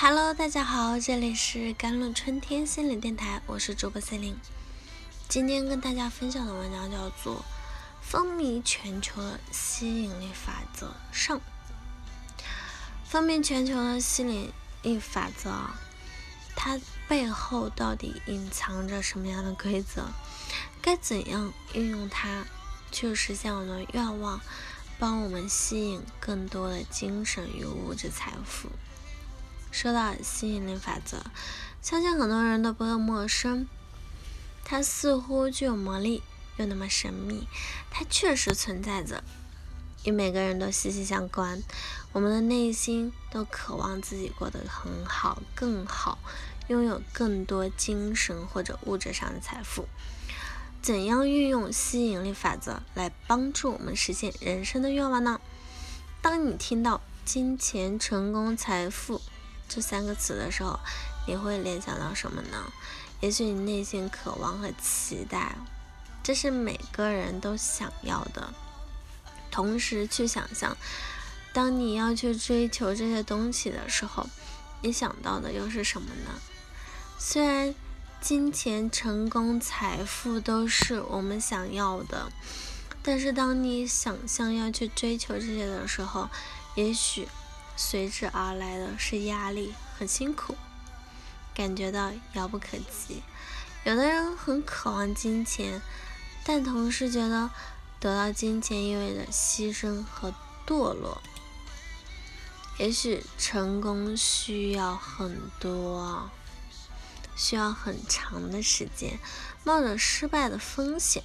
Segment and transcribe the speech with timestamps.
[0.00, 4.38] Hello，大家好，这里是甘露春天心理电台，我是主播 C 琳。
[5.28, 7.38] 今天跟大家分享的文章叫做
[8.00, 11.38] 《风靡全球的吸引力法则上》。
[13.04, 14.52] 风靡全球的吸引
[14.82, 15.50] 力法则，
[16.54, 20.12] 它背后到底隐藏着什么样的规则？
[20.80, 22.44] 该怎样运用它
[22.92, 24.40] 去实现我们的愿望，
[24.96, 28.68] 帮我们吸引更多的精神与物质财富？
[29.80, 31.18] 说到吸引力法则，
[31.80, 33.68] 相信很多人都不会陌生。
[34.64, 36.20] 它似乎具有魔力，
[36.56, 37.46] 又那么神秘。
[37.88, 39.22] 它确实存在着，
[40.02, 41.62] 与每个人都息息相关。
[42.12, 46.18] 我们的内心都渴望自己过得很好、更好，
[46.66, 49.86] 拥有更多精神或者物质上的财富。
[50.82, 55.40] 怎样运用吸引力法则来帮助我们实现人生的愿望呢？
[56.20, 59.20] 当你听到金钱、成功、财富，
[59.68, 60.80] 这三个词的时候，
[61.26, 62.72] 你会联想到什么呢？
[63.20, 65.56] 也许你内心渴望和期待，
[66.22, 68.54] 这是每个人都想要的。
[69.50, 70.76] 同时去想象，
[71.52, 74.26] 当你要去追求这些东西的时候，
[74.82, 76.40] 你想到的又是什么呢？
[77.18, 77.74] 虽然
[78.20, 82.30] 金钱、成功、财富都是我们想要的，
[83.02, 86.30] 但是当你想象要去追求这些的时候，
[86.74, 87.28] 也许。
[87.80, 90.56] 随之而来的是压力，很辛苦，
[91.54, 93.22] 感觉到遥不可及。
[93.84, 95.80] 有的人很渴望金钱，
[96.44, 97.48] 但同时觉得
[98.00, 100.34] 得到金钱意味着牺牲和
[100.66, 101.22] 堕落。
[102.78, 106.28] 也许成功需要很多，
[107.36, 109.20] 需要很长的时间，
[109.62, 111.22] 冒着失败的风险。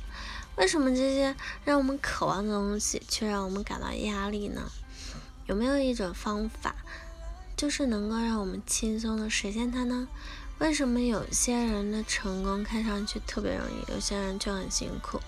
[0.56, 4.72] 为什么这些让我们渴望的东西，却让我们感到压力呢？
[5.45, 6.75] 有没有一种方法，
[7.58, 10.08] 就是能够让我们轻松的实现它呢？
[10.59, 15.20] 为什么有些人的成功看上去特别容易，有些人却很辛苦？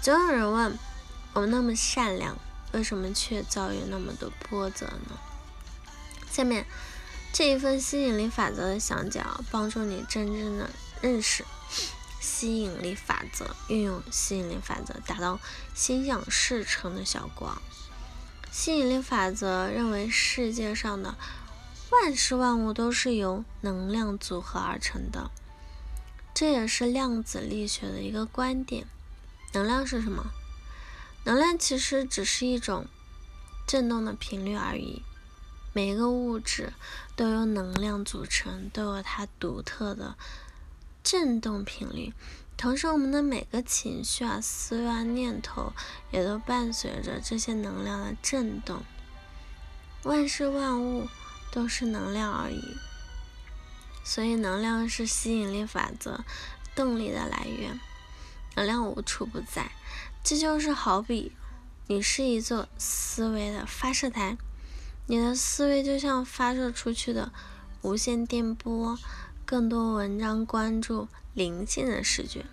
[0.00, 0.78] 总有人问：
[1.34, 2.38] 我们那么善良，
[2.72, 5.18] 为什么却遭遇那么多波折呢？
[6.30, 6.64] 下面
[7.32, 10.70] 这一份吸引力法则的详解，帮助你真正的
[11.02, 11.44] 认识
[12.20, 15.38] 吸引力法则，运用吸引力法则，达到
[15.74, 17.60] 心想事成的效果。
[18.60, 21.16] 吸引力法则认为，世界上的
[21.92, 25.30] 万事万物都是由能量组合而成的，
[26.34, 28.88] 这也是量子力学的一个观点。
[29.52, 30.32] 能量是什么？
[31.22, 32.88] 能量其实只是一种
[33.64, 35.04] 振动的频率而已。
[35.72, 36.72] 每一个物质
[37.14, 40.16] 都由能量组成，都有它独特的
[41.04, 42.12] 振动频率。
[42.58, 45.72] 同时，我们的每个情绪啊、思维啊、念头，
[46.10, 48.82] 也都伴随着这些能量的震动。
[50.02, 51.06] 万事万物
[51.52, 52.76] 都是能量而已，
[54.02, 56.24] 所以能量是吸引力法则
[56.74, 57.78] 动力的来源。
[58.56, 59.70] 能量无处不在，
[60.24, 61.30] 这就是好比
[61.86, 64.36] 你是一座思维的发射台，
[65.06, 67.32] 你的思维就像发射出去的
[67.82, 68.98] 无线电波。
[69.48, 72.44] 更多文章关注灵性的视觉。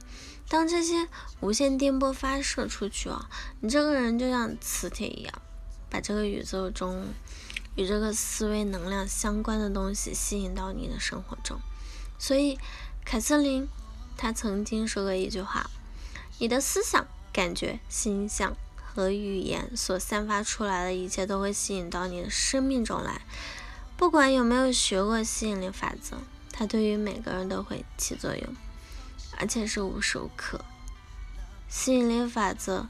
[0.48, 1.10] 当这些
[1.42, 3.30] 无线电波发射出去啊，
[3.60, 5.42] 你这个人就像磁铁一样，
[5.90, 7.08] 把这个宇宙中
[7.76, 11.60] 与这个思维能量相关的东西吸引到你的生活中。
[12.18, 12.58] 所以，
[13.04, 13.68] 凯瑟琳
[14.16, 15.70] 她曾经说过一句话
[16.40, 23.20] ：“你的思想、感觉、形象和语言所散发出来的一切，都会吸引到你的生命中来。
[23.98, 26.20] 不管有没有学过吸引力法则。”
[26.58, 28.56] 它对于每个人都会起作用，
[29.38, 30.64] 而且是无时无刻。
[31.68, 32.88] 吸引力法则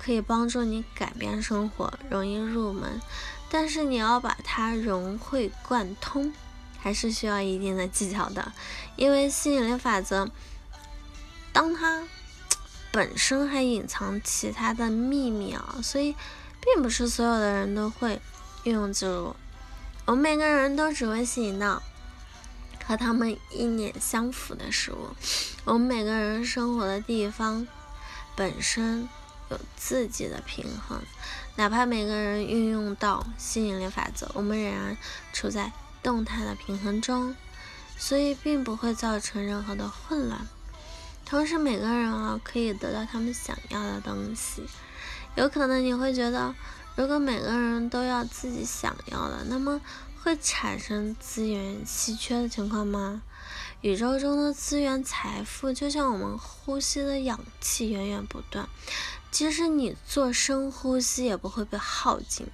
[0.00, 3.00] 可以帮助你改变生活，容易入门，
[3.48, 6.34] 但是你要把它融会贯通，
[6.80, 8.52] 还是需要一定的技巧的。
[8.96, 10.28] 因为吸引力法则，
[11.52, 12.02] 当它
[12.90, 16.16] 本身还隐藏其他的秘密啊，所以
[16.60, 18.20] 并不是所有的人都会
[18.64, 19.36] 运用自如。
[20.04, 21.80] 我们每个人都只会吸引到。
[22.86, 25.08] 和他们意念相符的事物，
[25.64, 27.66] 我们每个人生活的地方
[28.36, 29.08] 本身
[29.50, 31.00] 有自己的平衡，
[31.56, 34.96] 哪怕每个人运用到吸引力法则，我们仍然
[35.32, 35.72] 处在
[36.02, 37.34] 动态的平衡中，
[37.96, 40.46] 所以并不会造成任何的混乱。
[41.24, 44.64] 同时，每个人啊可以得到他们想要的东西。
[45.36, 46.54] 有可能你会觉得，
[46.96, 49.80] 如果每个人都要自己想要的，那么。
[50.24, 53.20] 会产生资源稀缺的情况吗？
[53.82, 58.66] 宇宙中的资源财富就像我们呼吸的氧气，源源不断。
[59.30, 62.46] 即使你做深呼吸，也不会被耗尽。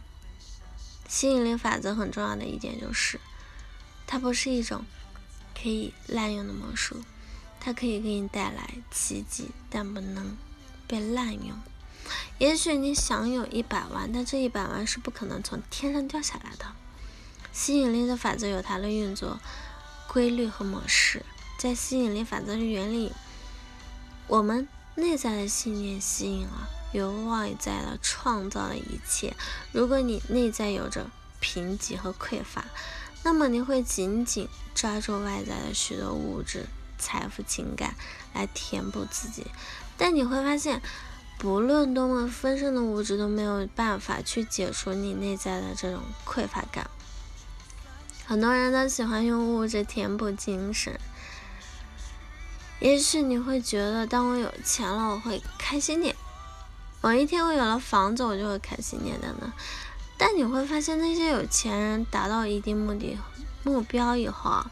[1.08, 3.20] 吸引力法则很重要的一点就是，
[4.04, 4.84] 它不是一种
[5.54, 6.96] 可以滥用的魔术，
[7.60, 10.36] 它可以给你带来奇迹，但不能
[10.88, 11.56] 被滥用。
[12.40, 16.64] 也许你想有一百万，但这一百万是不可能从天上掉下来的。
[17.52, 19.38] 吸引力的法则有它的运作
[20.08, 21.22] 规律和模式，
[21.58, 23.12] 在吸引力法则的原理，
[24.26, 29.36] 我们内在的信念吸引了由外在的创造的一切。
[29.72, 31.10] 如果你内在有着
[31.40, 32.64] 贫瘠和匮乏，
[33.22, 36.64] 那么你会紧紧抓住外在的许多物质、
[36.98, 37.94] 财富、情感
[38.32, 39.44] 来填补自己，
[39.98, 40.80] 但你会发现。
[41.40, 46.90] 不论多么丰盛的物质都没有办法去解除你内在的这种匮乏感。
[48.26, 51.00] 很多人都喜欢用物质填补精神。
[52.78, 56.14] 也许你会觉得，当我有钱了，我会开心点；
[57.00, 59.50] 某一天我有了房子，我就会开心点等等。
[60.18, 63.18] 但你会发现，那些有钱人达到一定目的
[63.62, 64.70] 目标以后啊，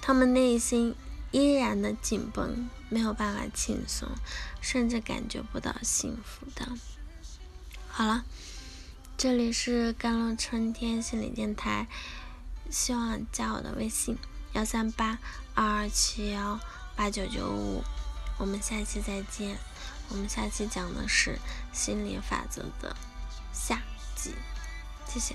[0.00, 0.94] 他们内心。
[1.32, 4.08] 依然的紧绷，没有办法轻松，
[4.60, 6.68] 甚至感觉不到幸福的。
[7.88, 8.24] 好了，
[9.16, 11.86] 这里是甘露春天心理电台，
[12.70, 14.18] 希望加我的微信
[14.52, 15.18] 幺三八
[15.54, 16.60] 二二七幺
[16.94, 17.82] 八九九五，
[18.38, 19.56] 我们下期再见。
[20.08, 21.36] 我们下期讲的是
[21.72, 22.94] 心理法则的
[23.52, 23.82] 下
[24.14, 24.32] 集，
[25.08, 25.34] 谢谢。